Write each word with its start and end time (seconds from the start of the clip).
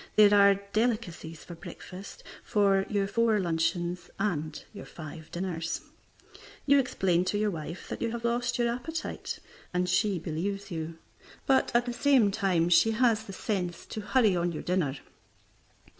There 0.15 0.33
are 0.33 0.55
delicacies 0.73 1.43
for 1.43 1.53
breakfast, 1.53 2.23
for 2.43 2.87
your 2.89 3.05
four 3.05 3.39
luncheons 3.39 4.09
and 4.17 4.65
your 4.73 4.87
five 4.87 5.29
dinners. 5.29 5.81
You 6.65 6.79
explain 6.79 7.23
to 7.25 7.37
your 7.37 7.51
wife 7.51 7.87
that 7.89 8.01
you 8.01 8.09
have 8.09 8.25
lost 8.25 8.57
your 8.57 8.69
appetite, 8.73 9.37
and 9.75 9.87
she 9.87 10.17
believes 10.17 10.71
you, 10.71 10.97
but 11.45 11.71
at 11.75 11.85
the 11.85 11.93
same 11.93 12.31
time 12.31 12.67
she 12.69 12.93
has 12.93 13.23
the 13.25 13.33
sense 13.33 13.85
to 13.85 14.01
hurry 14.01 14.35
on 14.35 14.51
your 14.51 14.63
dinner. 14.63 14.97